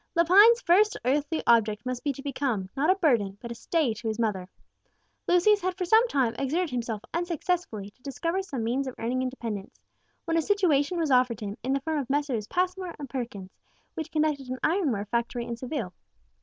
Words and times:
Lepine's 0.15 0.63
first 0.63 0.97
earthly 1.05 1.43
object 1.45 1.85
must 1.85 2.03
be 2.03 2.11
to 2.11 2.23
become, 2.23 2.69
not 2.75 2.89
a 2.89 2.95
burden, 2.95 3.37
but 3.39 3.51
a 3.51 3.53
stay 3.53 3.93
to 3.93 4.07
his 4.07 4.17
mother. 4.17 4.49
Lucius 5.27 5.61
had 5.61 5.77
for 5.77 5.85
some 5.85 6.07
time 6.07 6.33
exerted 6.39 6.71
himself 6.71 7.03
unsuccessfully 7.13 7.91
to 7.91 8.01
discover 8.01 8.41
some 8.41 8.63
means 8.63 8.87
of 8.87 8.95
earning 8.97 9.21
independence, 9.21 9.79
when 10.25 10.37
a 10.37 10.41
situation 10.41 10.97
was 10.97 11.11
offered 11.11 11.37
to 11.37 11.45
him 11.45 11.57
in 11.61 11.73
the 11.73 11.81
firm 11.81 11.99
of 11.99 12.09
Messrs. 12.09 12.47
Passmore 12.47 12.95
and 12.97 13.11
Perkins, 13.11 13.51
which 13.93 14.09
conducted 14.09 14.49
an 14.49 14.57
ironware 14.63 15.05
factory 15.05 15.45
in 15.45 15.55
Seville. 15.55 15.93